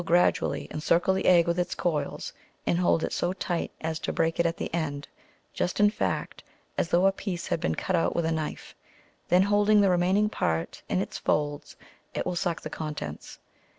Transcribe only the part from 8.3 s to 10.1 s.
knife; then holding the